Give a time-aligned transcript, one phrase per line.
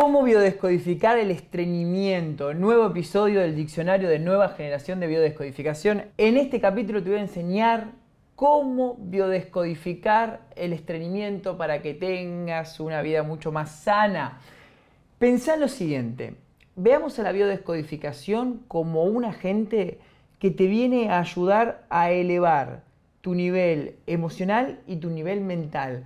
[0.00, 2.54] ¿Cómo biodescodificar el estreñimiento?
[2.54, 6.04] Nuevo episodio del diccionario de nueva generación de biodescodificación.
[6.18, 7.94] En este capítulo te voy a enseñar
[8.36, 14.38] cómo biodescodificar el estreñimiento para que tengas una vida mucho más sana.
[15.18, 16.36] Pensá en lo siguiente,
[16.76, 19.98] veamos a la biodescodificación como un agente
[20.38, 22.84] que te viene a ayudar a elevar
[23.20, 26.04] tu nivel emocional y tu nivel mental.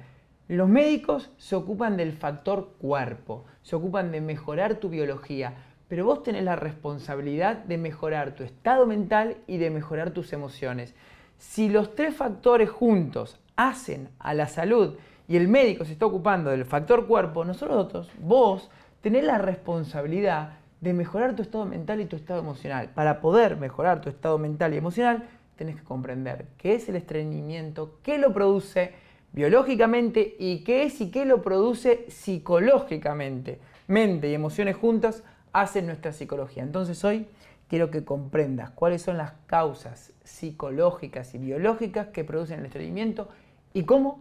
[0.52, 5.54] Los médicos se ocupan del factor cuerpo, se ocupan de mejorar tu biología,
[5.88, 10.94] pero vos tenés la responsabilidad de mejorar tu estado mental y de mejorar tus emociones.
[11.38, 14.96] Si los tres factores juntos hacen a la salud
[15.26, 20.92] y el médico se está ocupando del factor cuerpo, nosotros, vos, tenés la responsabilidad de
[20.92, 22.90] mejorar tu estado mental y tu estado emocional.
[22.90, 25.24] Para poder mejorar tu estado mental y emocional,
[25.56, 28.92] tenés que comprender qué es el estreñimiento, qué lo produce
[29.32, 33.60] biológicamente y qué es y qué lo produce psicológicamente.
[33.88, 36.62] Mente y emociones juntas hacen nuestra psicología.
[36.62, 37.26] Entonces hoy
[37.68, 43.28] quiero que comprendas cuáles son las causas psicológicas y biológicas que producen el estreñimiento
[43.72, 44.20] y cómo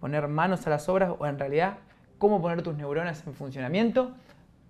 [0.00, 1.78] poner manos a las obras o en realidad
[2.18, 4.12] cómo poner tus neuronas en funcionamiento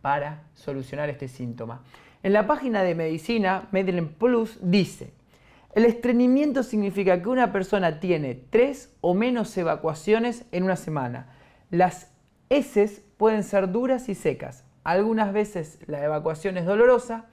[0.03, 1.83] para solucionar este síntoma.
[2.23, 5.12] En la página de medicina, Medellin Plus dice,
[5.77, 11.36] el estreñimiento significa que una persona tiene tres o menos evacuaciones en una semana.
[11.69, 12.10] Las
[12.48, 14.64] heces pueden ser duras y secas.
[14.84, 17.27] Algunas veces la evacuación es dolorosa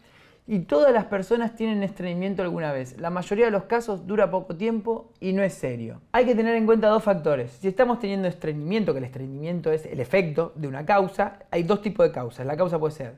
[0.45, 2.99] y todas las personas tienen estreñimiento alguna vez.
[2.99, 6.01] La mayoría de los casos dura poco tiempo y no es serio.
[6.11, 7.49] Hay que tener en cuenta dos factores.
[7.61, 11.81] Si estamos teniendo estreñimiento, que el estreñimiento es el efecto de una causa, hay dos
[11.81, 12.45] tipos de causas.
[12.45, 13.15] La causa puede ser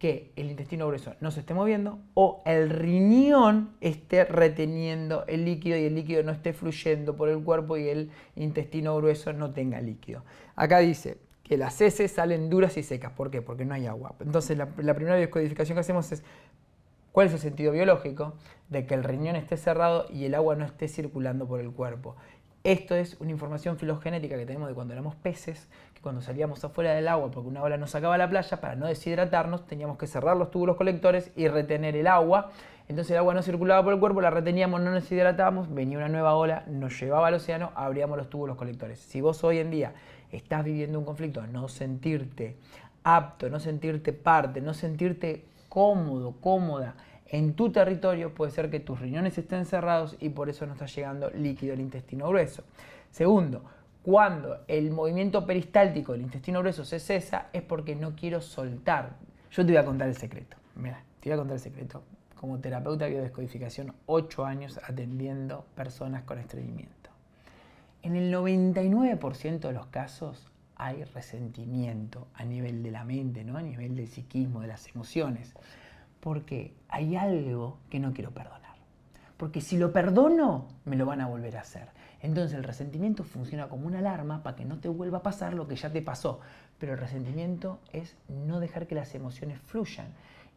[0.00, 5.76] que el intestino grueso no se esté moviendo o el riñón esté reteniendo el líquido
[5.76, 9.78] y el líquido no esté fluyendo por el cuerpo y el intestino grueso no tenga
[9.82, 10.24] líquido.
[10.56, 13.12] Acá dice que las heces salen duras y secas.
[13.12, 13.42] ¿Por qué?
[13.42, 14.14] Porque no hay agua.
[14.20, 16.22] Entonces la, primera descodificación que hacemos es
[17.12, 18.32] cuál es el sentido biológico
[18.70, 22.16] de que el riñón esté cerrado y el agua no esté circulando por el cuerpo.
[22.62, 26.92] Esto es una información filogenética que tenemos de cuando éramos peces, que cuando salíamos afuera
[26.92, 30.06] del agua porque una ola nos sacaba a la playa, para no deshidratarnos teníamos que
[30.06, 32.50] cerrar los túbulos colectores y retener el agua.
[32.86, 36.10] Entonces el agua no circulaba por el cuerpo, la reteníamos, no nos hidratábamos, venía una
[36.10, 38.98] nueva ola, nos llevaba al océano, abríamos los túbulos colectores.
[38.98, 39.94] Si vos hoy en día
[40.30, 42.58] estás viviendo un conflicto, no sentirte
[43.04, 46.94] apto, no sentirte parte, no sentirte cómodo, cómoda,
[47.30, 50.86] en tu territorio puede ser que tus riñones estén cerrados y por eso no está
[50.86, 52.64] llegando líquido al intestino grueso.
[53.12, 53.62] Segundo,
[54.02, 59.16] cuando el movimiento peristáltico del intestino grueso se cesa es porque no quiero soltar.
[59.52, 60.56] Yo te voy a contar el secreto.
[60.74, 62.02] Mira, te voy a contar el secreto.
[62.34, 67.10] Como terapeuta de biodescodificación, 8 años atendiendo personas con estreñimiento.
[68.02, 73.56] En el 99% de los casos hay resentimiento a nivel de la mente, ¿no?
[73.58, 75.54] a nivel del psiquismo, de las emociones
[76.20, 78.60] porque hay algo que no quiero perdonar.
[79.36, 81.88] Porque si lo perdono, me lo van a volver a hacer.
[82.20, 85.66] Entonces el resentimiento funciona como una alarma para que no te vuelva a pasar lo
[85.66, 86.40] que ya te pasó.
[86.78, 90.08] Pero el resentimiento es no dejar que las emociones fluyan.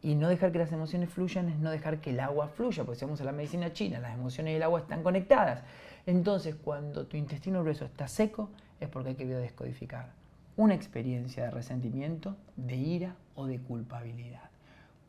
[0.02, 3.00] Y no dejar que las emociones fluyan es no dejar que el agua fluya, porque
[3.00, 5.64] si vamos a la medicina china, las emociones y el agua están conectadas.
[6.06, 8.50] Entonces, cuando tu intestino grueso está seco,
[8.82, 10.12] es porque hay que biodescodificar
[10.58, 14.53] una experiencia de resentimiento, de ira o de culpabilidad.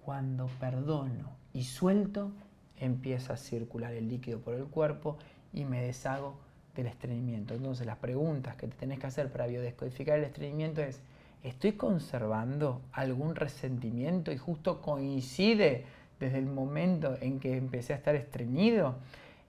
[0.05, 2.31] Cuando perdono y suelto,
[2.79, 5.17] empieza a circular el líquido por el cuerpo
[5.53, 6.37] y me deshago
[6.77, 7.55] del estreñimiento.
[7.55, 11.01] Entonces las preguntas que te tenés que hacer para biodescodificar el estreñimiento es,
[11.43, 15.87] ¿estoy conservando algún resentimiento y justo coincide
[16.21, 18.97] desde el momento en que empecé a estar estreñido?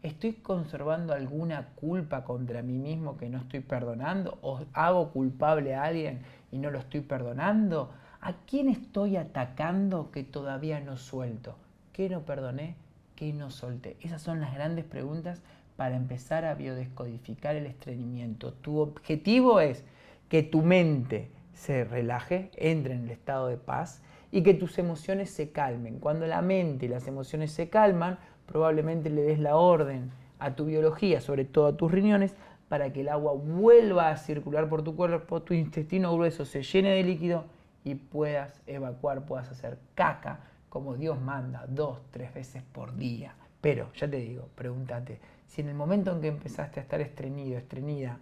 [0.04, 4.38] ¿Estoy conservando alguna culpa contra mí mismo que no estoy perdonando?
[4.42, 6.22] ¿O hago culpable a alguien
[6.52, 7.92] y no lo estoy perdonando?
[8.26, 11.58] ¿A quién estoy atacando que todavía no suelto?
[11.94, 12.74] ¿Qué no perdoné?
[13.16, 13.98] ¿Qué no solté?
[14.02, 15.44] Esas son las grandes preguntas
[15.78, 18.52] para empezar a biodescodificar el estreñimiento.
[18.52, 19.84] Tu objetivo es
[20.28, 24.02] que tu mente se relaje, entre en el estado de paz
[24.32, 26.00] y que tus emociones se calmen.
[26.00, 28.18] Cuando la mente y las emociones se calman,
[28.48, 32.34] probablemente le des la orden a tu biología, sobre todo a tus riñones,
[32.70, 36.90] para que el agua vuelva a circular por tu cuerpo, tu intestino grueso se llene
[36.90, 37.46] de líquido
[37.86, 43.36] y puedas evacuar, puedas hacer caca como Dios manda, dos, tres veces por día.
[43.62, 47.58] Pero, ya te digo, pregúntate, si en el momento en que empezaste a estar estreñido,
[47.58, 48.20] estreñida,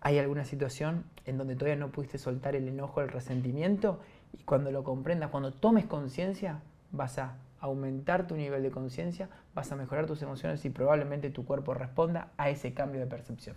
[0.00, 4.00] hay alguna situación en donde todavía no pudiste soltar el enojo, el resentimiento,
[4.32, 6.62] y cuando lo comprendas, cuando tomes conciencia,
[6.92, 11.44] vas a aumentar tu nivel de conciencia, vas a mejorar tus emociones y probablemente tu
[11.44, 13.56] cuerpo responda a ese cambio de percepción.